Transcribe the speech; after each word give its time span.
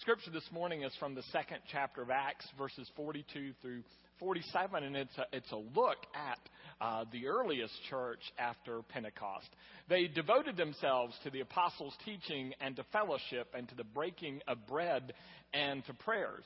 Scripture 0.00 0.30
this 0.30 0.48
morning 0.50 0.82
is 0.82 0.92
from 0.98 1.14
the 1.14 1.22
second 1.30 1.58
chapter 1.70 2.00
of 2.00 2.08
Acts, 2.08 2.46
verses 2.56 2.88
42 2.96 3.52
through 3.60 3.82
47, 4.18 4.82
and 4.82 4.96
it's 4.96 5.18
a, 5.18 5.24
it's 5.30 5.52
a 5.52 5.56
look 5.56 5.98
at 6.14 6.38
uh, 6.80 7.04
the 7.12 7.26
earliest 7.26 7.74
church 7.90 8.20
after 8.38 8.80
Pentecost. 8.88 9.48
They 9.90 10.06
devoted 10.06 10.56
themselves 10.56 11.14
to 11.24 11.30
the 11.30 11.40
apostles' 11.40 11.92
teaching 12.06 12.54
and 12.62 12.76
to 12.76 12.84
fellowship 12.92 13.48
and 13.54 13.68
to 13.68 13.74
the 13.74 13.84
breaking 13.84 14.40
of 14.48 14.66
bread 14.66 15.12
and 15.52 15.84
to 15.84 15.92
prayers. 15.92 16.44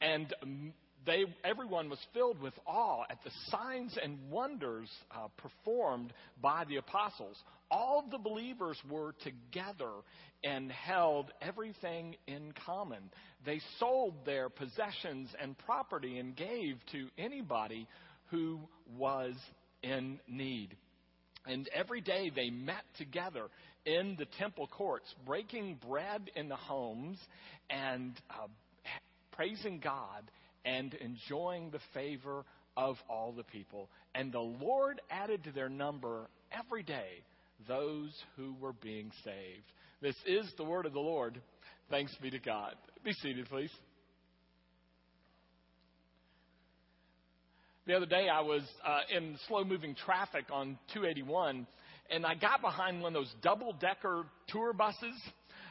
And 0.00 0.32
they, 1.04 1.24
everyone 1.44 1.88
was 1.88 1.98
filled 2.14 2.40
with 2.40 2.54
awe 2.66 3.02
at 3.10 3.22
the 3.24 3.30
signs 3.50 3.96
and 4.02 4.18
wonders 4.30 4.88
uh, 5.10 5.28
performed 5.36 6.12
by 6.40 6.64
the 6.68 6.76
apostles. 6.76 7.36
All 7.70 8.04
the 8.10 8.18
believers 8.18 8.78
were 8.88 9.14
together 9.24 9.90
and 10.44 10.70
held 10.70 11.30
everything 11.40 12.16
in 12.26 12.52
common. 12.66 13.10
They 13.44 13.60
sold 13.78 14.14
their 14.24 14.48
possessions 14.48 15.28
and 15.40 15.56
property 15.58 16.18
and 16.18 16.36
gave 16.36 16.78
to 16.92 17.08
anybody 17.18 17.88
who 18.30 18.60
was 18.96 19.34
in 19.82 20.20
need. 20.28 20.76
And 21.46 21.68
every 21.74 22.00
day 22.00 22.30
they 22.34 22.50
met 22.50 22.84
together 22.98 23.46
in 23.84 24.14
the 24.18 24.26
temple 24.38 24.68
courts, 24.68 25.12
breaking 25.26 25.80
bread 25.88 26.30
in 26.36 26.48
the 26.48 26.56
homes 26.56 27.18
and 27.68 28.14
uh, 28.30 28.46
praising 29.32 29.80
God 29.82 30.30
and 30.64 30.94
enjoying 30.94 31.70
the 31.70 31.80
favor 31.94 32.44
of 32.76 32.96
all 33.08 33.32
the 33.32 33.44
people. 33.44 33.88
And 34.14 34.32
the 34.32 34.40
Lord 34.40 35.00
added 35.10 35.44
to 35.44 35.52
their 35.52 35.68
number 35.68 36.28
every 36.52 36.82
day 36.82 37.22
those 37.68 38.10
who 38.36 38.54
were 38.60 38.72
being 38.72 39.10
saved. 39.24 39.64
This 40.00 40.16
is 40.26 40.50
the 40.56 40.64
word 40.64 40.86
of 40.86 40.92
the 40.92 41.00
Lord. 41.00 41.40
Thanks 41.90 42.14
be 42.20 42.30
to 42.30 42.38
God. 42.38 42.74
Be 43.04 43.12
seated, 43.12 43.48
please. 43.48 43.70
The 47.86 47.94
other 47.94 48.06
day, 48.06 48.28
I 48.28 48.40
was 48.42 48.62
uh, 48.86 49.00
in 49.16 49.36
slow 49.48 49.64
moving 49.64 49.96
traffic 49.96 50.44
on 50.52 50.78
281, 50.94 51.66
and 52.10 52.24
I 52.24 52.36
got 52.36 52.62
behind 52.62 53.02
one 53.02 53.16
of 53.16 53.22
those 53.22 53.34
double 53.42 53.72
decker 53.72 54.24
tour 54.48 54.72
buses, 54.72 55.20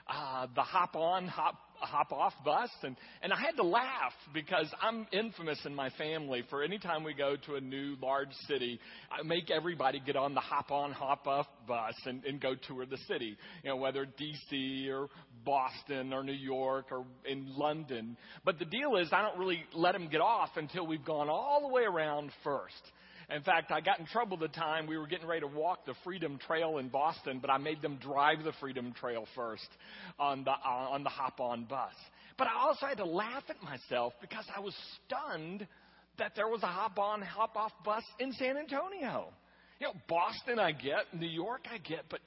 uh, 0.09 0.47
the 0.55 0.61
hop 0.61 0.95
on, 0.95 1.27
hop 1.27 1.55
hop 1.81 2.11
off 2.11 2.33
bus 2.45 2.69
and, 2.83 2.95
and 3.21 3.33
I 3.33 3.39
had 3.39 3.55
to 3.57 3.63
laugh 3.63 4.13
because 4.33 4.67
I'm 4.81 5.07
infamous 5.11 5.59
in 5.65 5.73
my 5.73 5.89
family 5.91 6.43
for 6.49 6.63
any 6.63 6.77
time 6.77 7.03
we 7.03 7.13
go 7.13 7.35
to 7.47 7.55
a 7.55 7.61
new 7.61 7.95
large 8.01 8.31
city, 8.47 8.79
I 9.11 9.23
make 9.23 9.49
everybody 9.49 9.99
get 9.99 10.15
on 10.15 10.33
the 10.33 10.41
hop 10.41 10.71
on, 10.71 10.91
hop 10.91 11.27
off 11.27 11.47
bus 11.67 11.95
and, 12.05 12.23
and 12.25 12.39
go 12.39 12.55
tour 12.55 12.85
the 12.85 12.99
city. 13.07 13.37
You 13.63 13.69
know, 13.71 13.77
whether 13.77 14.05
DC 14.05 14.89
or 14.89 15.09
Boston 15.43 16.13
or 16.13 16.23
New 16.23 16.33
York 16.33 16.87
or 16.91 17.05
in 17.25 17.57
London. 17.57 18.17
But 18.45 18.59
the 18.59 18.65
deal 18.65 18.95
is 18.97 19.09
I 19.11 19.21
don't 19.21 19.37
really 19.37 19.63
let 19.73 19.93
them 19.93 20.07
get 20.09 20.21
off 20.21 20.49
until 20.55 20.85
we've 20.85 21.05
gone 21.05 21.29
all 21.29 21.61
the 21.61 21.73
way 21.73 21.83
around 21.83 22.31
first. 22.43 22.81
In 23.33 23.43
fact, 23.43 23.71
I 23.71 23.79
got 23.79 23.99
in 23.99 24.05
trouble 24.05 24.35
the 24.35 24.49
time 24.49 24.87
we 24.87 24.97
were 24.97 25.07
getting 25.07 25.27
ready 25.27 25.41
to 25.41 25.47
walk 25.47 25.85
the 25.85 25.93
Freedom 26.03 26.37
Trail 26.45 26.79
in 26.79 26.89
Boston, 26.89 27.39
but 27.39 27.49
I 27.49 27.57
made 27.57 27.81
them 27.81 27.97
drive 27.97 28.43
the 28.43 28.51
Freedom 28.59 28.93
Trail 28.99 29.25
first 29.35 29.67
on 30.19 30.43
the, 30.43 30.51
uh, 30.51 30.89
on 30.91 31.03
the 31.03 31.09
hop 31.09 31.39
on 31.39 31.63
bus. 31.63 31.93
But 32.37 32.47
I 32.47 32.59
also 32.61 32.87
had 32.87 32.97
to 32.97 33.05
laugh 33.05 33.43
at 33.47 33.61
myself 33.63 34.13
because 34.19 34.45
I 34.53 34.59
was 34.59 34.75
stunned 35.05 35.65
that 36.17 36.33
there 36.35 36.49
was 36.49 36.61
a 36.63 36.67
hop 36.67 36.99
on, 36.99 37.21
hop 37.21 37.55
off 37.55 37.71
bus 37.85 38.03
in 38.19 38.33
San 38.33 38.57
Antonio. 38.57 39.29
You 39.79 39.87
know, 39.87 39.93
Boston 40.09 40.59
I 40.59 40.73
get, 40.73 41.05
New 41.17 41.27
York 41.27 41.61
I 41.71 41.77
get, 41.77 42.03
but, 42.09 42.19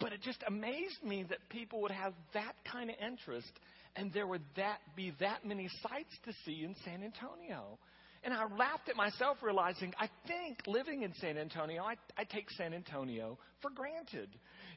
but 0.00 0.12
it 0.12 0.20
just 0.20 0.42
amazed 0.48 1.02
me 1.04 1.24
that 1.28 1.38
people 1.48 1.80
would 1.82 1.92
have 1.92 2.12
that 2.34 2.54
kind 2.70 2.90
of 2.90 2.96
interest 2.96 3.52
and 3.96 4.12
there 4.12 4.26
would 4.26 4.42
that 4.56 4.78
be 4.96 5.12
that 5.20 5.44
many 5.44 5.68
sights 5.82 6.14
to 6.24 6.32
see 6.44 6.64
in 6.64 6.74
San 6.84 7.02
Antonio. 7.02 7.78
And 8.22 8.34
I 8.34 8.44
laughed 8.54 8.88
at 8.88 8.96
myself, 8.96 9.38
realizing 9.42 9.94
I 9.98 10.08
think 10.26 10.58
living 10.66 11.02
in 11.02 11.14
San 11.14 11.38
Antonio, 11.38 11.82
I, 11.82 11.94
I 12.18 12.24
take 12.24 12.50
San 12.50 12.74
Antonio 12.74 13.38
for 13.62 13.70
granted. 13.70 14.28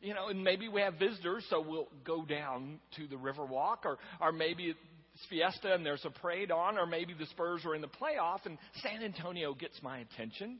You 0.02 0.14
know, 0.14 0.30
and 0.30 0.44
maybe 0.44 0.70
we 0.70 0.82
have 0.82 0.96
visitors, 0.96 1.46
so 1.50 1.62
we'll 1.62 1.90
go 2.06 2.24
down 2.24 2.80
to 2.96 3.08
the 3.08 3.16
Riverwalk, 3.16 3.86
or, 3.86 3.98
or 4.22 4.32
maybe 4.32 4.66
it's 4.66 5.26
Fiesta 5.30 5.74
and 5.74 5.86
there's 5.86 6.06
a 6.06 6.10
parade 6.10 6.52
on, 6.52 6.78
or 6.78 6.86
maybe 6.86 7.14
the 7.14 7.26
Spurs 7.28 7.66
are 7.66 7.76
in 7.76 7.82
the 7.82 7.88
playoff 7.88 8.46
and 8.46 8.58
San 8.82 9.04
Antonio 9.04 9.54
gets 9.54 9.82
my 9.84 10.00
attention. 10.00 10.60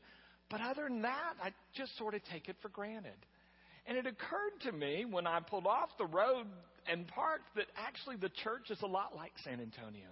But 0.50 0.60
other 0.60 0.84
than 0.88 1.02
that, 1.02 1.34
I 1.42 1.50
just 1.74 1.96
sort 1.98 2.14
of 2.14 2.20
take 2.30 2.48
it 2.48 2.56
for 2.62 2.68
granted. 2.68 3.16
And 3.86 3.98
it 3.98 4.06
occurred 4.06 4.60
to 4.62 4.72
me 4.72 5.04
when 5.04 5.26
I 5.26 5.40
pulled 5.40 5.66
off 5.66 5.90
the 5.98 6.06
road 6.06 6.46
and 6.90 7.08
parked 7.08 7.54
that 7.56 7.66
actually 7.76 8.16
the 8.16 8.30
church 8.42 8.70
is 8.70 8.80
a 8.82 8.86
lot 8.86 9.16
like 9.16 9.32
San 9.42 9.60
Antonio 9.60 10.08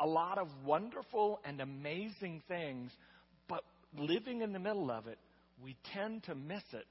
a 0.00 0.06
lot 0.06 0.38
of 0.38 0.48
wonderful 0.64 1.40
and 1.44 1.60
amazing 1.60 2.42
things, 2.48 2.90
but 3.48 3.62
living 3.96 4.40
in 4.40 4.52
the 4.52 4.58
middle 4.58 4.90
of 4.90 5.06
it, 5.06 5.18
we 5.62 5.76
tend 5.94 6.24
to 6.24 6.34
miss 6.34 6.62
it 6.72 6.86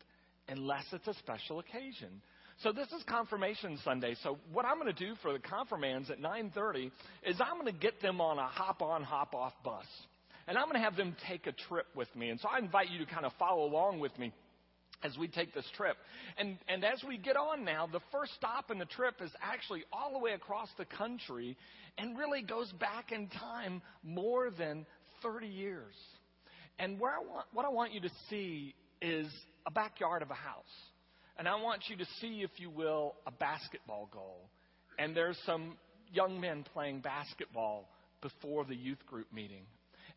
unless 0.47 0.85
it's 0.91 1.07
a 1.07 1.13
special 1.15 1.59
occasion. 1.59 2.21
So 2.61 2.71
this 2.71 2.87
is 2.87 3.03
confirmation 3.07 3.79
Sunday. 3.83 4.15
So 4.21 4.37
what 4.51 4.65
I'm 4.65 4.79
going 4.79 4.93
to 4.93 5.05
do 5.05 5.15
for 5.21 5.31
the 5.31 5.39
confirmands 5.39 6.09
at 6.09 6.19
9:30 6.19 6.91
is 7.25 7.39
I'm 7.39 7.59
going 7.59 7.73
to 7.73 7.79
get 7.79 8.01
them 8.01 8.19
on 8.19 8.37
a 8.37 8.47
hop 8.47 8.81
on 8.81 9.03
hop 9.03 9.33
off 9.33 9.53
bus. 9.63 9.85
And 10.47 10.57
I'm 10.57 10.65
going 10.65 10.75
to 10.75 10.81
have 10.81 10.95
them 10.95 11.15
take 11.27 11.47
a 11.47 11.51
trip 11.51 11.85
with 11.95 12.13
me. 12.15 12.29
And 12.29 12.39
so 12.39 12.49
I 12.49 12.57
invite 12.57 12.89
you 12.89 12.99
to 12.99 13.05
kind 13.05 13.25
of 13.25 13.31
follow 13.37 13.65
along 13.65 13.99
with 13.99 14.17
me 14.17 14.33
as 15.03 15.17
we 15.17 15.27
take 15.27 15.53
this 15.53 15.65
trip. 15.75 15.97
And, 16.37 16.57
and 16.67 16.83
as 16.83 17.03
we 17.07 17.17
get 17.17 17.37
on 17.37 17.63
now, 17.63 17.87
the 17.87 18.01
first 18.11 18.33
stop 18.35 18.71
in 18.71 18.79
the 18.79 18.85
trip 18.85 19.15
is 19.21 19.31
actually 19.41 19.83
all 19.91 20.11
the 20.13 20.19
way 20.19 20.31
across 20.31 20.69
the 20.77 20.85
country 20.85 21.57
and 21.97 22.17
really 22.17 22.41
goes 22.41 22.71
back 22.73 23.11
in 23.11 23.27
time 23.27 23.81
more 24.03 24.49
than 24.51 24.85
30 25.23 25.47
years. 25.47 25.93
And 26.77 26.99
where 26.99 27.11
I 27.11 27.19
want, 27.19 27.45
what 27.53 27.65
I 27.65 27.69
want 27.69 27.93
you 27.93 28.01
to 28.01 28.11
see 28.29 28.73
is 29.01 29.27
a 29.65 29.71
backyard 29.71 30.21
of 30.21 30.31
a 30.31 30.35
house. 30.35 30.63
And 31.37 31.47
I 31.47 31.55
want 31.55 31.83
you 31.87 31.95
to 31.97 32.05
see, 32.19 32.41
if 32.41 32.51
you 32.57 32.69
will, 32.69 33.15
a 33.25 33.31
basketball 33.31 34.09
goal. 34.11 34.49
And 34.97 35.15
there's 35.15 35.37
some 35.45 35.77
young 36.11 36.39
men 36.39 36.65
playing 36.73 36.99
basketball 36.99 37.87
before 38.21 38.65
the 38.65 38.75
youth 38.75 39.05
group 39.07 39.27
meeting. 39.33 39.63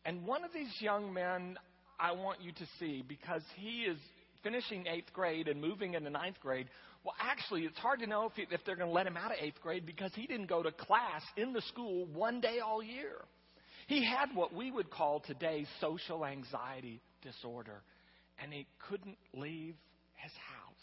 And 0.05 0.25
one 0.25 0.43
of 0.43 0.51
these 0.53 0.73
young 0.81 1.13
men 1.13 1.57
I 1.99 2.11
want 2.11 2.41
you 2.41 2.51
to 2.51 2.65
see 2.79 3.03
because 3.07 3.43
he 3.55 3.83
is 3.83 3.97
finishing 4.43 4.85
eighth 4.87 5.11
grade 5.13 5.47
and 5.47 5.61
moving 5.61 5.93
into 5.93 6.09
ninth 6.09 6.39
grade. 6.41 6.67
Well, 7.03 7.15
actually, 7.19 7.61
it's 7.61 7.77
hard 7.77 7.99
to 7.99 8.07
know 8.07 8.25
if, 8.25 8.33
he, 8.33 8.45
if 8.51 8.61
they're 8.65 8.75
going 8.75 8.89
to 8.89 8.93
let 8.93 9.07
him 9.07 9.17
out 9.17 9.31
of 9.31 9.37
eighth 9.39 9.61
grade 9.61 9.85
because 9.85 10.11
he 10.15 10.27
didn't 10.27 10.47
go 10.47 10.63
to 10.63 10.71
class 10.71 11.21
in 11.35 11.53
the 11.53 11.61
school 11.61 12.05
one 12.13 12.39
day 12.39 12.59
all 12.59 12.81
year. 12.81 13.15
He 13.87 14.05
had 14.05 14.29
what 14.33 14.53
we 14.53 14.71
would 14.71 14.89
call 14.89 15.19
today 15.19 15.65
social 15.81 16.25
anxiety 16.25 17.01
disorder, 17.21 17.81
and 18.41 18.53
he 18.53 18.65
couldn't 18.89 19.17
leave 19.33 19.75
his 20.15 20.31
house. 20.31 20.73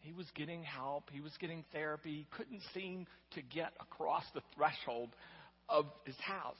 He 0.00 0.12
was 0.12 0.26
getting 0.34 0.62
help, 0.62 1.10
he 1.12 1.20
was 1.20 1.32
getting 1.40 1.64
therapy, 1.72 2.10
he 2.10 2.26
couldn't 2.30 2.62
seem 2.72 3.06
to 3.32 3.42
get 3.42 3.72
across 3.80 4.24
the 4.34 4.40
threshold 4.54 5.10
of 5.68 5.86
his 6.04 6.16
house. 6.20 6.54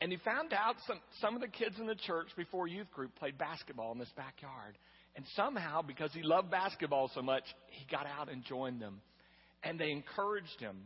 And 0.00 0.12
he 0.12 0.18
found 0.18 0.52
out 0.52 0.76
some, 0.86 1.00
some 1.20 1.34
of 1.34 1.40
the 1.40 1.48
kids 1.48 1.76
in 1.78 1.86
the 1.86 1.94
church 1.94 2.28
before 2.36 2.66
youth 2.66 2.90
group 2.92 3.14
played 3.16 3.38
basketball 3.38 3.92
in 3.92 3.98
this 3.98 4.12
backyard. 4.14 4.76
And 5.16 5.24
somehow, 5.34 5.80
because 5.82 6.10
he 6.12 6.22
loved 6.22 6.50
basketball 6.50 7.10
so 7.14 7.22
much, 7.22 7.44
he 7.68 7.86
got 7.90 8.06
out 8.06 8.30
and 8.30 8.44
joined 8.44 8.80
them. 8.80 9.00
And 9.62 9.80
they 9.80 9.90
encouraged 9.90 10.60
him, 10.60 10.76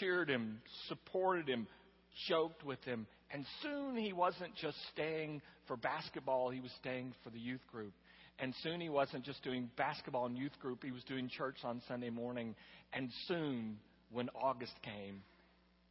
cheered 0.00 0.30
him, 0.30 0.60
supported 0.88 1.46
him, 1.46 1.66
joked 2.28 2.64
with 2.64 2.82
him. 2.84 3.06
And 3.30 3.44
soon 3.62 3.96
he 3.96 4.14
wasn't 4.14 4.54
just 4.56 4.78
staying 4.92 5.42
for 5.68 5.76
basketball, 5.76 6.50
he 6.50 6.60
was 6.60 6.70
staying 6.80 7.12
for 7.22 7.30
the 7.30 7.38
youth 7.38 7.60
group. 7.70 7.92
And 8.38 8.54
soon 8.62 8.80
he 8.80 8.88
wasn't 8.88 9.24
just 9.24 9.42
doing 9.42 9.70
basketball 9.76 10.26
and 10.26 10.36
youth 10.36 10.58
group, 10.60 10.82
he 10.82 10.90
was 10.90 11.02
doing 11.04 11.28
church 11.28 11.56
on 11.64 11.82
Sunday 11.86 12.10
morning. 12.10 12.54
And 12.92 13.10
soon, 13.28 13.78
when 14.10 14.30
August 14.34 14.74
came, 14.82 15.22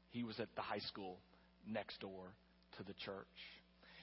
he 0.09 0.23
was 0.23 0.39
at 0.39 0.47
the 0.55 0.61
high 0.61 0.79
school 0.79 1.17
next 1.67 1.99
door 1.99 2.33
to 2.77 2.83
the 2.83 2.93
church. 3.05 3.25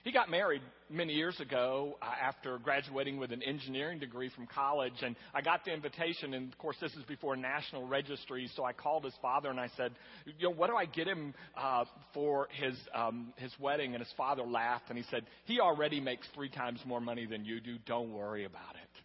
He 0.02 0.10
got 0.10 0.28
married 0.28 0.62
many 0.90 1.12
years 1.12 1.38
ago 1.38 1.96
uh, 2.02 2.06
after 2.20 2.58
graduating 2.58 3.18
with 3.18 3.30
an 3.30 3.40
engineering 3.40 4.00
degree 4.00 4.30
from 4.34 4.48
college, 4.48 5.00
and 5.00 5.14
I 5.32 5.42
got 5.42 5.64
the 5.64 5.72
invitation. 5.72 6.34
And 6.34 6.52
of 6.52 6.58
course, 6.58 6.76
this 6.80 6.92
is 6.94 7.04
before 7.04 7.36
national 7.36 7.86
registry, 7.86 8.50
so 8.56 8.64
I 8.64 8.72
called 8.72 9.04
his 9.04 9.14
father 9.22 9.48
and 9.48 9.60
I 9.60 9.68
said, 9.76 9.92
"You 10.26 10.48
know, 10.48 10.54
what 10.54 10.68
do 10.70 10.76
I 10.76 10.86
get 10.86 11.06
him 11.06 11.34
uh, 11.56 11.84
for 12.12 12.48
his 12.52 12.74
um, 12.92 13.32
his 13.36 13.52
wedding?" 13.60 13.94
And 13.94 14.02
his 14.02 14.12
father 14.16 14.42
laughed 14.42 14.86
and 14.88 14.98
he 14.98 15.04
said, 15.08 15.24
"He 15.44 15.60
already 15.60 16.00
makes 16.00 16.26
three 16.34 16.50
times 16.50 16.80
more 16.84 17.00
money 17.00 17.24
than 17.24 17.44
you 17.44 17.60
do. 17.60 17.76
Don't 17.86 18.12
worry 18.12 18.44
about 18.44 18.74
it." 18.74 19.02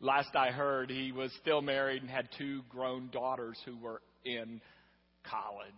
Last 0.00 0.36
I 0.36 0.50
heard, 0.50 0.90
he 0.90 1.10
was 1.10 1.32
still 1.40 1.60
married 1.60 2.02
and 2.02 2.10
had 2.10 2.28
two 2.38 2.62
grown 2.68 3.08
daughters 3.10 3.58
who 3.64 3.76
were 3.78 4.00
in 4.24 4.60
college. 5.24 5.72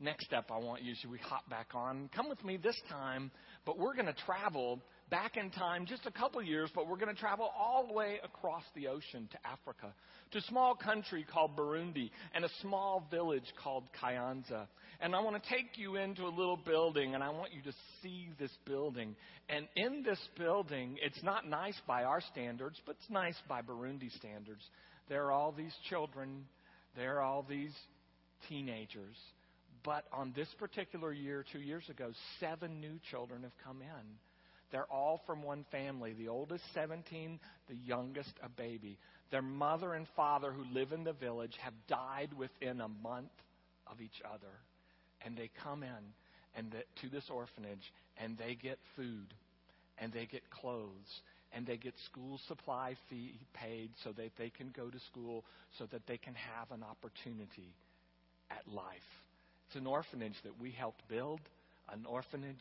Next 0.00 0.26
step, 0.26 0.50
I 0.52 0.58
want 0.58 0.84
you, 0.84 0.94
should 1.00 1.10
we 1.10 1.18
hop 1.18 1.50
back 1.50 1.70
on? 1.74 2.08
Come 2.14 2.28
with 2.28 2.44
me 2.44 2.56
this 2.56 2.80
time, 2.88 3.32
but 3.66 3.78
we're 3.78 3.94
going 3.94 4.06
to 4.06 4.14
travel 4.26 4.80
back 5.10 5.36
in 5.36 5.50
time 5.50 5.86
just 5.86 6.06
a 6.06 6.12
couple 6.12 6.40
years, 6.40 6.70
but 6.72 6.86
we're 6.86 6.98
going 6.98 7.12
to 7.12 7.20
travel 7.20 7.50
all 7.58 7.84
the 7.84 7.92
way 7.92 8.20
across 8.22 8.62
the 8.76 8.86
ocean 8.86 9.28
to 9.32 9.38
Africa, 9.44 9.92
to 10.30 10.38
a 10.38 10.42
small 10.42 10.76
country 10.76 11.26
called 11.28 11.56
Burundi 11.56 12.10
and 12.32 12.44
a 12.44 12.48
small 12.62 13.08
village 13.10 13.52
called 13.60 13.84
Kayanza. 14.00 14.68
And 15.00 15.16
I 15.16 15.20
want 15.20 15.42
to 15.42 15.50
take 15.50 15.76
you 15.76 15.96
into 15.96 16.26
a 16.26 16.30
little 16.30 16.58
building, 16.64 17.16
and 17.16 17.24
I 17.24 17.30
want 17.30 17.52
you 17.52 17.62
to 17.62 17.76
see 18.00 18.28
this 18.38 18.52
building. 18.66 19.16
And 19.48 19.66
in 19.74 20.04
this 20.04 20.20
building, 20.38 20.96
it's 21.02 21.24
not 21.24 21.44
nice 21.48 21.80
by 21.88 22.04
our 22.04 22.20
standards, 22.20 22.80
but 22.86 22.94
it's 23.00 23.10
nice 23.10 23.36
by 23.48 23.62
Burundi 23.62 24.16
standards. 24.16 24.62
There 25.08 25.24
are 25.24 25.32
all 25.32 25.50
these 25.50 25.74
children, 25.90 26.44
there 26.94 27.16
are 27.16 27.22
all 27.22 27.44
these 27.48 27.74
teenagers. 28.48 29.16
But 29.84 30.04
on 30.12 30.32
this 30.34 30.48
particular 30.58 31.12
year, 31.12 31.44
two 31.52 31.60
years 31.60 31.84
ago, 31.88 32.10
seven 32.40 32.80
new 32.80 32.98
children 33.10 33.42
have 33.42 33.56
come 33.64 33.80
in. 33.82 34.06
They're 34.70 34.90
all 34.90 35.22
from 35.26 35.42
one 35.42 35.64
family. 35.70 36.12
The 36.12 36.28
oldest 36.28 36.62
17, 36.74 37.40
the 37.68 37.74
youngest 37.74 38.32
a 38.42 38.48
baby. 38.48 38.98
Their 39.30 39.42
mother 39.42 39.94
and 39.94 40.06
father, 40.16 40.52
who 40.52 40.64
live 40.72 40.92
in 40.92 41.04
the 41.04 41.12
village, 41.12 41.54
have 41.62 41.74
died 41.88 42.30
within 42.36 42.80
a 42.80 42.88
month 42.88 43.30
of 43.86 44.00
each 44.00 44.20
other. 44.24 44.52
And 45.24 45.36
they 45.36 45.50
come 45.62 45.82
in 45.82 46.12
and 46.56 46.72
the, 46.72 46.82
to 47.02 47.08
this 47.08 47.24
orphanage 47.30 47.92
and 48.16 48.36
they 48.36 48.54
get 48.54 48.78
food 48.96 49.34
and 49.98 50.12
they 50.12 50.26
get 50.26 50.48
clothes 50.50 51.20
and 51.52 51.66
they 51.66 51.76
get 51.76 51.94
school 52.10 52.38
supply 52.46 52.94
fee 53.08 53.38
paid 53.54 53.90
so 54.04 54.12
that 54.12 54.30
they 54.38 54.50
can 54.50 54.72
go 54.76 54.88
to 54.90 54.98
school 55.10 55.44
so 55.78 55.86
that 55.86 56.06
they 56.06 56.18
can 56.18 56.34
have 56.34 56.70
an 56.70 56.82
opportunity 56.82 57.74
at 58.50 58.66
life. 58.72 58.84
It's 59.68 59.76
an 59.76 59.86
orphanage 59.86 60.36
that 60.44 60.58
we 60.58 60.70
helped 60.70 61.06
build, 61.08 61.40
an 61.92 62.06
orphanage 62.08 62.56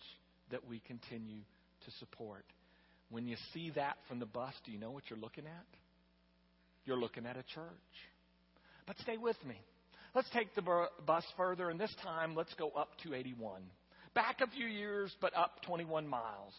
that 0.52 0.68
we 0.68 0.82
continue 0.86 1.40
to 1.86 1.92
support. 2.00 2.44
When 3.10 3.28
you 3.28 3.38
see 3.54 3.72
that 3.76 3.96
from 4.10 4.20
the 4.20 4.26
bus, 4.26 4.54
do 4.66 4.74
you 4.74 4.78
know 4.78 4.92
what 4.92 5.04
you're 5.10 5.18
looking 5.18 5.46
at? 5.46 5.66
You're 6.86 7.00
looking 7.00 7.26
at 7.26 7.38
a 7.38 7.44
church. 7.44 7.96
But 8.86 8.98
stay 9.00 9.16
with 9.16 9.38
me. 9.46 9.56
Let's 10.14 10.30
take 10.32 10.54
the 10.56 10.88
bus 11.06 11.24
further, 11.38 11.70
and 11.70 11.80
this 11.80 11.94
time 12.04 12.36
let's 12.36 12.54
go 12.56 12.72
up 12.72 12.90
281. 13.04 13.62
Back 14.14 14.42
a 14.42 14.48
few 14.48 14.66
years, 14.66 15.16
but 15.22 15.36
up 15.36 15.62
21 15.66 16.08
miles. 16.08 16.54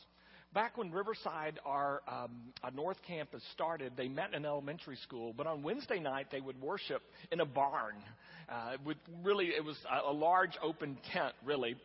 Back 0.55 0.79
when 0.79 0.91
Riverside, 0.91 1.61
our, 1.67 2.01
um, 2.09 2.31
North 2.75 2.97
Campus, 3.07 3.43
started, 3.53 3.93
they 3.97 4.09
met 4.09 4.33
in 4.33 4.47
elementary 4.47 4.97
school, 4.97 5.35
but 5.37 5.47
on 5.47 5.63
Wednesday 5.63 6.01
night 6.01 6.29
they 6.33 6.41
would 6.41 6.61
worship 6.61 7.03
in 7.31 7.41
a 7.41 7.45
barn. 7.45 7.97
Uh, 8.49 8.73
with 8.85 8.97
really, 9.23 9.49
it 9.49 9.63
was 9.63 9.77
a, 9.93 10.11
a 10.11 10.13
large 10.13 10.53
open 10.63 10.97
tent, 11.13 11.35
really, 11.45 11.77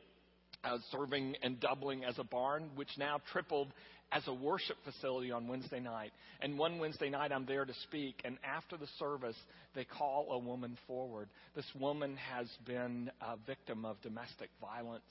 uh, 0.63 0.77
serving 0.91 1.35
and 1.43 1.59
doubling 1.59 2.05
as 2.05 2.17
a 2.19 2.23
barn, 2.23 2.69
which 2.75 2.87
now 2.97 3.19
tripled 3.33 3.67
as 4.13 4.25
a 4.27 4.33
worship 4.33 4.77
facility 4.85 5.29
on 5.29 5.47
Wednesday 5.47 5.81
night. 5.81 6.11
And 6.39 6.57
one 6.57 6.79
Wednesday 6.79 7.09
night, 7.09 7.33
I'm 7.33 7.45
there 7.45 7.65
to 7.65 7.73
speak, 7.83 8.21
and 8.23 8.37
after 8.45 8.77
the 8.77 8.87
service, 8.97 9.35
they 9.75 9.83
call 9.83 10.31
a 10.31 10.39
woman 10.39 10.77
forward. 10.87 11.27
This 11.53 11.65
woman 11.77 12.15
has 12.33 12.47
been 12.65 13.11
a 13.19 13.35
victim 13.45 13.83
of 13.83 14.01
domestic 14.01 14.49
violence 14.61 15.03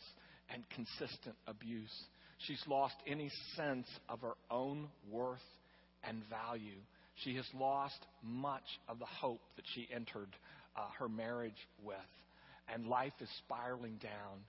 and 0.55 0.63
consistent 0.71 1.35
abuse. 1.47 1.93
She's 2.47 2.62
lost 2.67 2.94
any 3.06 3.31
sense 3.56 3.87
of 4.09 4.21
her 4.23 4.35
own 4.50 4.89
worth 5.11 5.39
and 6.03 6.23
value. 6.29 6.79
She 7.17 7.37
has 7.37 7.47
lost 7.55 7.99
much 8.23 8.65
of 8.89 8.99
the 8.99 9.06
hope 9.06 9.41
that 9.56 9.65
she 9.75 9.89
entered 9.94 10.29
uh, 10.77 10.87
her 10.99 11.09
marriage 11.09 11.69
with. 11.85 11.97
And 12.73 12.87
life 12.87 13.12
is 13.21 13.29
spiraling 13.44 13.99
down. 14.03 14.41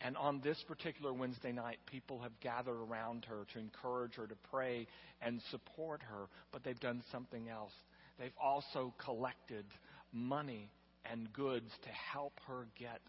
And 0.00 0.16
on 0.16 0.40
this 0.42 0.62
particular 0.66 1.12
Wednesday 1.12 1.52
night, 1.52 1.78
people 1.86 2.20
have 2.20 2.32
gathered 2.40 2.80
around 2.80 3.26
her 3.26 3.44
to 3.52 3.58
encourage 3.58 4.14
her, 4.14 4.26
to 4.26 4.36
pray 4.50 4.86
and 5.20 5.40
support 5.50 6.00
her. 6.02 6.26
But 6.52 6.64
they've 6.64 6.80
done 6.80 7.02
something 7.12 7.48
else. 7.48 7.72
They've 8.18 8.30
also 8.42 8.94
collected 9.04 9.64
money 10.12 10.70
and 11.10 11.32
goods 11.32 11.70
to 11.82 11.88
help 11.90 12.32
her 12.46 12.66
get 12.78 13.00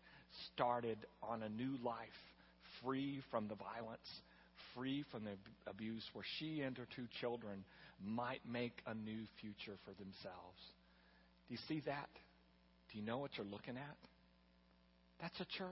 started 0.53 0.97
on 1.21 1.43
a 1.43 1.49
new 1.49 1.77
life, 1.83 1.97
free 2.83 3.21
from 3.31 3.47
the 3.47 3.55
violence 3.55 4.09
free 4.75 5.03
from 5.11 5.23
the 5.25 5.31
abuse, 5.69 6.03
where 6.13 6.25
she 6.39 6.61
and 6.61 6.77
her 6.77 6.87
two 6.95 7.07
children 7.21 7.63
might 8.03 8.41
make 8.49 8.81
a 8.85 8.93
new 8.93 9.23
future 9.41 9.77
for 9.85 9.91
themselves. 9.91 10.59
Do 11.47 11.53
you 11.53 11.59
see 11.67 11.81
that? 11.85 12.09
Do 12.91 12.99
you 12.99 13.05
know 13.05 13.17
what 13.17 13.31
you're 13.37 13.47
looking 13.47 13.77
at? 13.77 13.97
That's 15.21 15.39
a 15.39 15.45
church. 15.57 15.69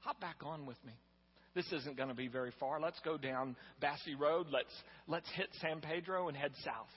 Hop 0.00 0.20
back 0.20 0.36
on 0.42 0.66
with 0.66 0.82
me. 0.84 0.92
This 1.54 1.72
isn't 1.72 1.96
going 1.96 2.10
to 2.10 2.14
be 2.14 2.28
very 2.28 2.52
far. 2.60 2.78
Let's 2.80 3.00
go 3.04 3.16
down 3.16 3.56
Basse 3.80 4.10
Road. 4.18 4.48
Let's, 4.52 4.72
let's 5.08 5.28
hit 5.34 5.48
San 5.62 5.80
Pedro 5.80 6.28
and 6.28 6.36
head 6.36 6.52
south. 6.64 6.92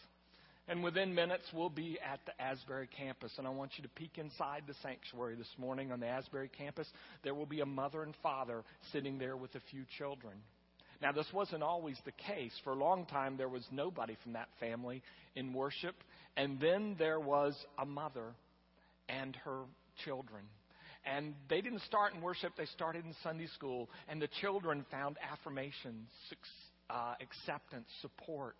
And 0.68 0.84
within 0.84 1.16
minutes, 1.16 1.46
we'll 1.54 1.70
be 1.70 1.98
at 2.06 2.20
the 2.26 2.40
Asbury 2.40 2.88
campus. 2.96 3.32
And 3.38 3.48
I 3.48 3.50
want 3.50 3.72
you 3.78 3.84
to 3.84 3.90
peek 3.90 4.18
inside 4.18 4.64
the 4.68 4.76
sanctuary 4.84 5.36
this 5.36 5.50
morning 5.58 5.92
on 5.92 6.00
the 6.00 6.08
Asbury 6.08 6.50
campus. 6.56 6.88
There 7.24 7.34
will 7.34 7.48
be 7.48 7.62
a 7.62 7.66
mother 7.66 8.04
and 8.04 8.14
father 8.22 8.64
sitting 8.92 9.18
there 9.18 9.38
with 9.38 9.56
a 9.56 9.62
few 9.72 9.84
children. 9.98 10.36
Now, 11.02 11.14
this 11.14 11.28
wasn't 11.34 11.64
always 11.64 11.98
the 12.04 12.12
case. 12.12 12.52
For 12.64 12.74
a 12.74 12.76
long 12.76 13.06
time, 13.06 13.38
there 13.38 13.48
was 13.48 13.64
nobody 13.72 14.18
from 14.22 14.34
that 14.34 14.50
family 14.60 15.02
in 15.36 15.54
worship. 15.54 15.96
And 16.36 16.60
then 16.60 16.96
there 17.00 17.20
was 17.20 17.56
a 17.78 17.86
mother 17.86 18.34
and 19.08 19.36
her 19.46 19.62
children. 20.04 20.44
And 21.06 21.34
they 21.50 21.62
didn't 21.62 21.84
start 21.84 22.14
in 22.14 22.22
worship, 22.22 22.52
they 22.58 22.66
started 22.66 23.06
in 23.06 23.16
Sunday 23.24 23.48
school. 23.56 23.90
And 24.10 24.22
the 24.22 24.28
children 24.42 24.86
found 24.92 25.18
affirmation, 25.32 26.06
uh, 26.90 27.16
acceptance, 27.22 27.88
support, 28.02 28.56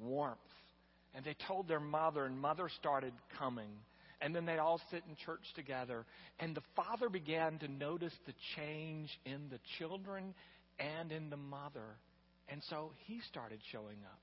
warmth. 0.00 0.38
And 1.14 1.24
they 1.24 1.36
told 1.46 1.68
their 1.68 1.80
mother, 1.80 2.24
and 2.24 2.38
mother 2.38 2.68
started 2.80 3.12
coming. 3.38 3.70
And 4.20 4.34
then 4.34 4.46
they'd 4.46 4.58
all 4.58 4.80
sit 4.90 5.02
in 5.08 5.16
church 5.24 5.42
together. 5.54 6.04
And 6.40 6.56
the 6.56 6.62
father 6.74 7.08
began 7.08 7.58
to 7.58 7.68
notice 7.68 8.12
the 8.26 8.34
change 8.56 9.10
in 9.24 9.48
the 9.50 9.58
children 9.78 10.34
and 10.78 11.12
in 11.12 11.30
the 11.30 11.36
mother. 11.36 11.96
And 12.48 12.62
so 12.68 12.92
he 13.06 13.20
started 13.28 13.60
showing 13.70 13.98
up. 14.04 14.18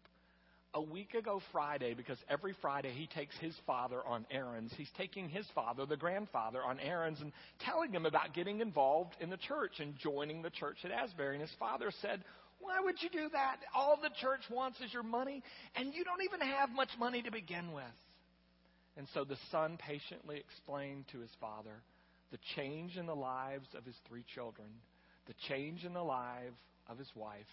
A 0.76 0.82
week 0.82 1.16
ago 1.16 1.42
Friday, 1.52 1.96
because 1.96 2.20
every 2.30 2.54
Friday 2.62 2.92
he 2.92 3.08
takes 3.08 3.36
his 3.40 3.56
father 3.66 4.06
on 4.06 4.28
errands, 4.30 4.72
he's 4.78 4.92
taking 4.98 5.28
his 5.28 5.48
father, 5.56 5.88
the 5.88 5.98
grandfather, 5.98 6.64
on 6.64 6.80
errands 6.80 7.20
and 7.22 7.32
telling 7.60 7.92
him 7.92 8.06
about 8.06 8.36
getting 8.36 8.62
involved 8.62 9.16
in 9.20 9.32
the 9.32 9.38
church 9.38 9.80
and 9.80 9.96
joining 9.98 10.44
the 10.44 10.52
church 10.52 10.78
at 10.84 10.92
Asbury. 10.92 11.36
And 11.36 11.42
his 11.42 11.58
father 11.58 11.92
said, 12.04 12.24
Why 12.60 12.80
would 12.84 13.02
you 13.02 13.10
do 13.10 13.30
that? 13.34 13.58
All 13.74 13.98
the 14.00 14.12
church 14.22 14.42
wants 14.52 14.80
is 14.80 14.94
your 14.94 15.02
money, 15.02 15.42
and 15.76 15.92
you 15.92 16.04
don't 16.04 16.22
even 16.24 16.42
have 16.42 16.70
much 16.70 16.90
money 17.00 17.24
to 17.24 17.32
begin 17.32 17.72
with. 17.72 17.86
And 18.96 19.08
so 19.16 19.24
the 19.24 19.38
son 19.52 19.80
patiently 19.80 20.38
explained 20.38 21.06
to 21.14 21.20
his 21.20 21.32
father 21.42 21.82
the 22.32 22.38
change 22.56 22.96
in 22.96 23.08
the 23.08 23.16
lives 23.16 23.68
of 23.76 23.86
his 23.86 23.96
three 24.08 24.24
children 24.36 24.68
the 25.30 25.36
change 25.48 25.86
in 25.86 25.94
the 25.94 26.04
life 26.04 26.58
of 26.90 26.98
his 26.98 27.10
wife, 27.16 27.46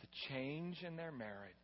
the 0.00 0.08
change 0.28 0.82
in 0.84 0.96
their 0.96 1.12
marriage. 1.12 1.54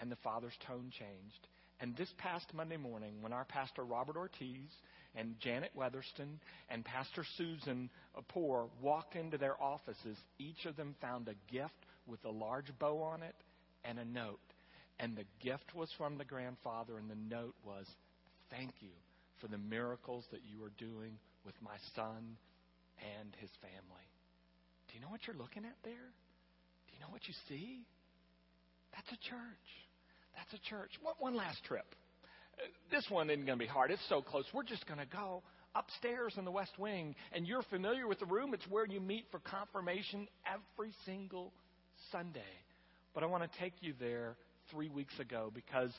And 0.00 0.10
the 0.10 0.16
father's 0.24 0.58
tone 0.66 0.90
changed. 0.90 1.46
And 1.80 1.96
this 1.96 2.12
past 2.18 2.46
Monday 2.52 2.76
morning, 2.76 3.14
when 3.20 3.32
our 3.32 3.44
pastor 3.44 3.84
Robert 3.84 4.16
Ortiz 4.16 4.68
and 5.14 5.36
Janet 5.38 5.70
Weatherston 5.78 6.40
and 6.68 6.84
Pastor 6.84 7.24
Susan 7.38 7.88
Poor 8.28 8.66
walked 8.82 9.14
into 9.14 9.38
their 9.38 9.60
offices, 9.62 10.18
each 10.40 10.66
of 10.66 10.74
them 10.74 10.96
found 11.00 11.28
a 11.28 11.52
gift 11.52 11.86
with 12.08 12.24
a 12.24 12.30
large 12.30 12.76
bow 12.80 13.00
on 13.02 13.22
it 13.22 13.36
and 13.84 14.00
a 14.00 14.04
note. 14.04 14.40
And 14.98 15.16
the 15.16 15.26
gift 15.40 15.76
was 15.76 15.90
from 15.96 16.18
the 16.18 16.24
grandfather, 16.24 16.98
and 16.98 17.08
the 17.08 17.36
note 17.36 17.54
was, 17.64 17.86
Thank 18.50 18.72
you 18.80 18.90
for 19.40 19.46
the 19.46 19.58
miracles 19.58 20.24
that 20.32 20.40
you 20.44 20.64
are 20.64 20.72
doing 20.76 21.12
with 21.44 21.54
my 21.62 21.76
son 21.94 22.36
and 23.00 23.34
his 23.40 23.50
family. 23.60 24.08
Do 24.88 24.94
you 24.94 25.00
know 25.00 25.10
what 25.10 25.26
you're 25.26 25.36
looking 25.36 25.64
at 25.64 25.76
there? 25.82 26.08
Do 26.86 26.90
you 26.94 27.00
know 27.00 27.10
what 27.10 27.26
you 27.26 27.34
see? 27.48 27.82
That's 28.94 29.08
a 29.08 29.20
church. 29.28 29.68
That's 30.36 30.52
a 30.54 30.62
church. 30.68 30.90
One, 31.02 31.14
one 31.18 31.34
last 31.34 31.62
trip. 31.64 31.86
This 32.90 33.04
one 33.08 33.30
isn't 33.30 33.46
going 33.46 33.58
to 33.58 33.64
be 33.64 33.68
hard. 33.68 33.90
It's 33.90 34.08
so 34.08 34.22
close. 34.22 34.44
We're 34.54 34.62
just 34.62 34.86
going 34.86 35.00
to 35.00 35.06
go 35.06 35.42
upstairs 35.74 36.34
in 36.38 36.44
the 36.44 36.52
West 36.52 36.78
Wing, 36.78 37.16
and 37.32 37.46
you're 37.46 37.64
familiar 37.64 38.06
with 38.06 38.20
the 38.20 38.26
room. 38.26 38.54
It's 38.54 38.66
where 38.68 38.86
you 38.86 39.00
meet 39.00 39.24
for 39.30 39.40
confirmation 39.40 40.28
every 40.46 40.92
single 41.04 41.52
Sunday. 42.12 42.40
But 43.12 43.22
I 43.22 43.26
want 43.26 43.50
to 43.50 43.58
take 43.58 43.74
you 43.80 43.94
there 43.98 44.36
three 44.70 44.88
weeks 44.88 45.18
ago 45.18 45.50
because 45.54 45.90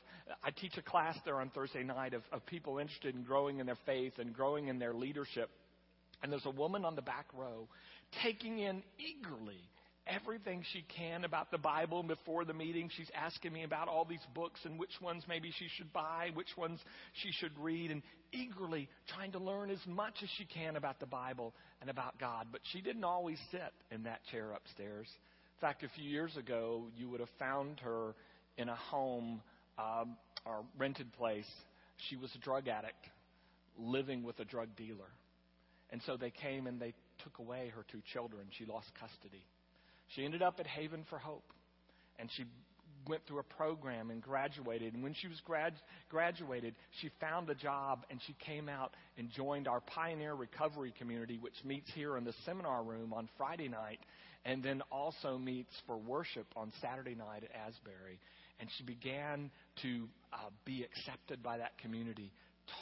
I 0.43 0.51
teach 0.51 0.77
a 0.77 0.81
class 0.81 1.17
there 1.25 1.39
on 1.39 1.49
Thursday 1.49 1.83
night 1.83 2.13
of, 2.13 2.23
of 2.31 2.45
people 2.45 2.77
interested 2.77 3.15
in 3.15 3.23
growing 3.23 3.59
in 3.59 3.65
their 3.65 3.77
faith 3.85 4.13
and 4.17 4.33
growing 4.33 4.67
in 4.67 4.79
their 4.79 4.93
leadership. 4.93 5.49
And 6.23 6.31
there's 6.31 6.45
a 6.45 6.51
woman 6.51 6.85
on 6.85 6.95
the 6.95 7.01
back 7.01 7.27
row 7.33 7.67
taking 8.23 8.59
in 8.59 8.83
eagerly 8.97 9.59
everything 10.07 10.63
she 10.71 10.83
can 10.95 11.23
about 11.23 11.51
the 11.51 11.57
Bible. 11.57 12.03
Before 12.03 12.45
the 12.45 12.53
meeting, 12.53 12.89
she's 12.95 13.09
asking 13.15 13.53
me 13.53 13.63
about 13.63 13.87
all 13.87 14.05
these 14.05 14.25
books 14.33 14.59
and 14.63 14.79
which 14.79 15.01
ones 15.01 15.23
maybe 15.27 15.51
she 15.57 15.67
should 15.77 15.91
buy, 15.93 16.29
which 16.33 16.55
ones 16.57 16.79
she 17.13 17.31
should 17.31 17.51
read, 17.59 17.91
and 17.91 18.01
eagerly 18.31 18.87
trying 19.07 19.31
to 19.31 19.39
learn 19.39 19.69
as 19.69 19.79
much 19.87 20.15
as 20.21 20.29
she 20.37 20.45
can 20.45 20.75
about 20.75 20.99
the 20.99 21.05
Bible 21.05 21.53
and 21.81 21.89
about 21.89 22.19
God. 22.19 22.47
But 22.51 22.61
she 22.71 22.81
didn't 22.81 23.03
always 23.03 23.39
sit 23.51 23.73
in 23.91 24.03
that 24.03 24.19
chair 24.31 24.51
upstairs. 24.51 25.07
In 25.57 25.61
fact, 25.61 25.83
a 25.83 25.89
few 25.89 26.09
years 26.09 26.35
ago, 26.37 26.85
you 26.95 27.09
would 27.09 27.19
have 27.19 27.29
found 27.39 27.79
her 27.79 28.13
in 28.57 28.69
a 28.69 28.75
home 28.75 29.41
um, 29.77 30.17
or 30.45 30.63
rented 30.77 31.11
place. 31.13 31.49
She 32.09 32.15
was 32.15 32.29
a 32.35 32.39
drug 32.39 32.67
addict 32.67 33.05
living 33.77 34.23
with 34.23 34.39
a 34.39 34.45
drug 34.45 34.69
dealer. 34.77 35.09
And 35.95 36.01
so 36.05 36.17
they 36.17 36.29
came 36.29 36.67
and 36.67 36.77
they 36.77 36.93
took 37.23 37.39
away 37.39 37.71
her 37.73 37.85
two 37.89 38.01
children. 38.11 38.47
She 38.57 38.65
lost 38.65 38.87
custody. 38.99 39.45
She 40.09 40.25
ended 40.25 40.41
up 40.41 40.59
at 40.59 40.67
Haven 40.67 41.05
for 41.09 41.17
Hope. 41.17 41.53
And 42.19 42.29
she 42.35 42.43
went 43.07 43.21
through 43.25 43.39
a 43.39 43.43
program 43.43 44.11
and 44.11 44.21
graduated. 44.21 44.93
And 44.93 45.01
when 45.01 45.13
she 45.13 45.29
was 45.29 45.39
grad, 45.45 45.71
graduated, 46.09 46.75
she 46.99 47.11
found 47.21 47.49
a 47.49 47.55
job 47.55 48.05
and 48.11 48.19
she 48.27 48.35
came 48.45 48.67
out 48.67 48.93
and 49.17 49.29
joined 49.31 49.69
our 49.69 49.79
Pioneer 49.79 50.35
Recovery 50.35 50.93
Community, 50.99 51.37
which 51.39 51.55
meets 51.63 51.89
here 51.95 52.17
in 52.17 52.25
the 52.25 52.33
seminar 52.45 52.83
room 52.83 53.13
on 53.13 53.29
Friday 53.37 53.69
night 53.69 53.99
and 54.43 54.61
then 54.61 54.81
also 54.91 55.37
meets 55.37 55.71
for 55.87 55.95
worship 55.95 56.47
on 56.57 56.73
Saturday 56.81 57.15
night 57.15 57.45
at 57.45 57.55
Asbury. 57.55 58.19
And 58.59 58.67
she 58.77 58.83
began 58.83 59.49
to 59.81 60.09
uh, 60.33 60.49
be 60.65 60.83
accepted 60.83 61.41
by 61.41 61.59
that 61.59 61.77
community, 61.77 62.33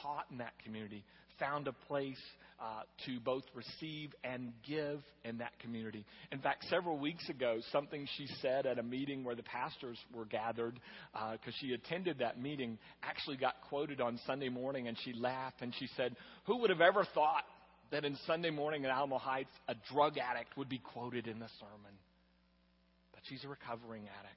taught 0.02 0.26
in 0.32 0.40
that 0.40 0.54
community, 0.64 1.06
found 1.40 1.68
a 1.68 1.74
place 1.74 2.22
uh, 2.64 2.84
to 3.06 3.20
both 3.20 3.44
receive 3.54 4.14
and 4.24 4.54
give 4.66 5.02
in 5.26 5.38
that 5.40 5.58
community. 5.60 6.06
In 6.32 6.40
fact, 6.40 6.66
several 6.70 6.98
weeks 6.98 7.28
ago, 7.28 7.58
something 7.72 8.08
she 8.18 8.28
said 8.42 8.66
at 8.66 8.80
a 8.80 8.84
meeting 8.84 9.24
where 9.24 9.36
the 9.36 9.44
pastors 9.44 9.98
were 10.16 10.26
gathered, 10.26 10.80
because 11.12 11.54
uh, 11.54 11.60
she 11.60 11.74
attended 11.74 12.20
that 12.20 12.42
meeting, 12.42 12.78
actually 13.02 13.38
got 13.38 13.56
quoted 13.68 14.00
on 14.00 14.20
Sunday 14.26 14.50
morning, 14.50 14.88
and 14.88 14.98
she 15.04 15.14
laughed 15.14 15.62
and 15.62 15.74
she 15.78 15.88
said, 15.98 16.16
Who 16.46 16.60
would 16.60 16.70
have 16.70 16.82
ever 16.82 17.06
thought 17.14 17.44
that 17.92 18.06
in 18.06 18.18
Sunday 18.26 18.50
morning 18.50 18.86
at 18.86 18.92
Alamo 18.92 19.18
Heights, 19.18 19.52
a 19.68 19.76
drug 19.92 20.18
addict 20.18 20.56
would 20.56 20.70
be 20.70 20.80
quoted 20.80 21.28
in 21.28 21.40
the 21.40 21.50
sermon? 21.60 21.98
But 23.14 23.24
she's 23.28 23.44
a 23.44 23.50
recovering 23.50 24.04
addict. 24.04 24.36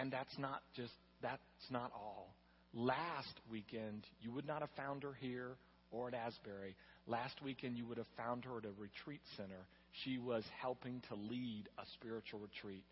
And 0.00 0.12
that's 0.12 0.36
not 0.38 0.62
just, 0.74 0.92
that's 1.22 1.40
not 1.70 1.92
all. 1.94 2.34
Last 2.74 3.38
weekend, 3.50 4.06
you 4.20 4.32
would 4.32 4.46
not 4.46 4.60
have 4.60 4.70
found 4.76 5.02
her 5.02 5.12
here 5.20 5.56
or 5.92 6.08
at 6.08 6.14
Asbury. 6.14 6.74
Last 7.06 7.34
weekend, 7.42 7.76
you 7.76 7.86
would 7.86 7.98
have 7.98 8.06
found 8.16 8.44
her 8.44 8.58
at 8.58 8.64
a 8.64 8.72
retreat 8.80 9.20
center. 9.36 9.66
She 10.04 10.18
was 10.18 10.44
helping 10.60 11.02
to 11.08 11.14
lead 11.14 11.68
a 11.78 11.82
spiritual 11.94 12.40
retreat 12.40 12.84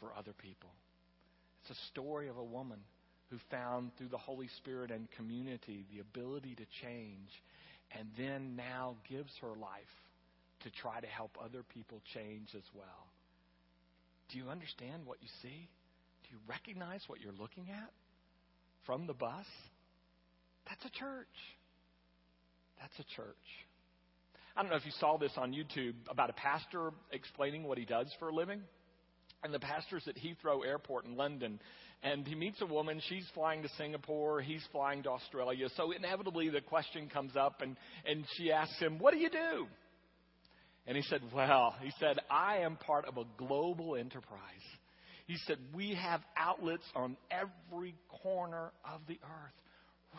for 0.00 0.12
other 0.18 0.32
people. 0.32 0.70
It's 1.62 1.78
a 1.78 1.86
story 1.92 2.28
of 2.28 2.36
a 2.36 2.44
woman 2.44 2.78
who 3.30 3.38
found 3.50 3.92
through 3.96 4.08
the 4.08 4.18
Holy 4.18 4.48
Spirit 4.58 4.90
and 4.90 5.10
community 5.12 5.84
the 5.92 6.00
ability 6.00 6.54
to 6.56 6.64
change 6.82 7.30
and 7.98 8.08
then 8.16 8.56
now 8.56 8.96
gives 9.08 9.30
her 9.40 9.54
life 9.56 9.94
to 10.64 10.70
try 10.70 11.00
to 11.00 11.06
help 11.06 11.36
other 11.42 11.62
people 11.74 12.00
change 12.14 12.48
as 12.56 12.64
well. 12.74 13.06
Do 14.30 14.38
you 14.38 14.48
understand 14.48 15.04
what 15.04 15.18
you 15.20 15.28
see? 15.42 15.68
Do 16.24 16.30
you 16.30 16.38
recognize 16.48 17.02
what 17.06 17.20
you're 17.20 17.36
looking 17.38 17.68
at 17.70 17.90
from 18.86 19.06
the 19.06 19.14
bus? 19.14 19.46
That's 20.68 20.84
a 20.84 20.98
church. 20.98 21.26
That's 22.82 22.98
a 22.98 23.14
church. 23.14 23.36
I 24.56 24.62
don't 24.62 24.70
know 24.70 24.76
if 24.76 24.84
you 24.84 24.92
saw 24.98 25.16
this 25.16 25.32
on 25.36 25.52
YouTube 25.52 25.94
about 26.10 26.30
a 26.30 26.34
pastor 26.34 26.90
explaining 27.12 27.62
what 27.62 27.78
he 27.78 27.84
does 27.84 28.12
for 28.18 28.28
a 28.28 28.34
living. 28.34 28.60
And 29.44 29.54
the 29.54 29.60
pastor's 29.60 30.06
at 30.08 30.16
Heathrow 30.16 30.66
Airport 30.66 31.04
in 31.04 31.16
London. 31.16 31.60
And 32.02 32.26
he 32.26 32.34
meets 32.34 32.60
a 32.60 32.66
woman. 32.66 33.00
She's 33.08 33.24
flying 33.34 33.62
to 33.62 33.68
Singapore. 33.78 34.40
He's 34.40 34.62
flying 34.72 35.04
to 35.04 35.10
Australia. 35.10 35.68
So 35.76 35.92
inevitably 35.92 36.48
the 36.48 36.60
question 36.60 37.08
comes 37.08 37.36
up, 37.36 37.60
and, 37.60 37.76
and 38.04 38.24
she 38.36 38.50
asks 38.50 38.78
him, 38.80 38.98
What 38.98 39.14
do 39.14 39.20
you 39.20 39.30
do? 39.30 39.66
And 40.86 40.96
he 40.96 41.02
said, 41.04 41.20
Well, 41.32 41.76
he 41.80 41.92
said, 42.00 42.18
I 42.30 42.58
am 42.58 42.76
part 42.76 43.06
of 43.06 43.16
a 43.16 43.24
global 43.38 43.94
enterprise. 43.96 44.40
He 45.26 45.36
said, 45.46 45.58
We 45.74 45.94
have 45.94 46.20
outlets 46.36 46.84
on 46.96 47.16
every 47.30 47.94
corner 48.22 48.72
of 48.84 49.00
the 49.06 49.18
earth. 49.22 49.54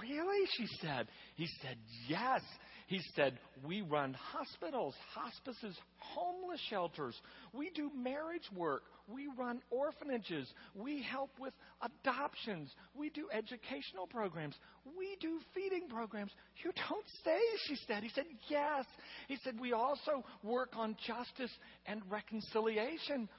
Really? 0.02 0.48
She 0.58 0.68
said. 0.82 1.08
He 1.36 1.48
said, 1.62 1.78
Yes. 2.08 2.42
He 2.88 3.00
said, 3.16 3.38
We 3.66 3.82
run 3.82 4.14
hospitals, 4.14 4.94
hospices, 5.14 5.76
homeless 5.98 6.60
shelters. 6.70 7.20
We 7.54 7.72
do 7.74 7.90
marriage 7.96 8.50
work. 8.56 8.84
We 9.08 9.28
run 9.38 9.62
orphanages. 9.70 10.52
We 10.76 11.02
help 11.02 11.32
with 11.40 11.54
adoptions. 11.82 12.70
We 12.96 13.10
do 13.10 13.28
educational 13.34 14.08
programs. 14.10 14.56
We 14.98 15.18
do 15.20 15.40
feeding 15.54 15.88
programs. 15.90 16.32
You 16.64 16.72
don't 16.90 17.06
say, 17.24 17.40
she 17.68 17.76
said. 17.88 18.04
He 18.04 18.10
said, 18.14 18.26
Yes. 18.50 18.86
He 19.28 19.38
said, 19.44 19.60
We 19.60 19.74
also 19.74 20.24
work 20.44 20.70
on 20.76 20.96
justice 21.08 21.52
and 21.86 22.02
reconciliation. 22.10 23.30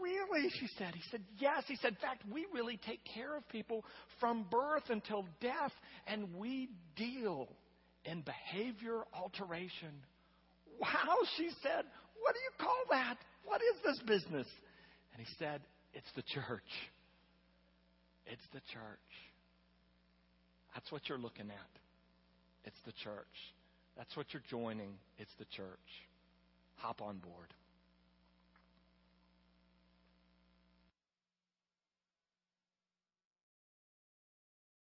Really? 0.00 0.50
She 0.58 0.68
said. 0.78 0.94
He 0.94 1.02
said, 1.10 1.22
Yes. 1.38 1.64
He 1.66 1.76
said, 1.76 1.90
In 1.90 1.96
fact, 1.96 2.22
we 2.32 2.46
really 2.54 2.78
take 2.86 3.00
care 3.14 3.36
of 3.36 3.48
people 3.48 3.84
from 4.18 4.46
birth 4.50 4.84
until 4.88 5.26
death, 5.40 5.72
and 6.06 6.34
we 6.36 6.68
deal 6.96 7.48
in 8.04 8.22
behavior 8.22 9.02
alteration. 9.14 9.92
Wow, 10.80 11.16
she 11.36 11.50
said. 11.62 11.84
What 12.22 12.34
do 12.34 12.40
you 12.40 12.50
call 12.58 12.82
that? 12.90 13.16
What 13.44 13.60
is 13.62 13.82
this 13.84 13.98
business? 14.06 14.46
And 15.12 15.26
he 15.26 15.34
said, 15.38 15.60
It's 15.94 16.10
the 16.16 16.22
church. 16.22 16.62
It's 18.26 18.46
the 18.52 18.60
church. 18.72 19.10
That's 20.74 20.90
what 20.92 21.08
you're 21.08 21.18
looking 21.18 21.50
at. 21.50 21.80
It's 22.64 22.78
the 22.86 22.92
church. 23.02 23.26
That's 23.96 24.16
what 24.16 24.26
you're 24.32 24.42
joining. 24.48 24.92
It's 25.18 25.32
the 25.38 25.46
church. 25.46 25.66
Hop 26.76 27.02
on 27.02 27.18
board. 27.18 27.52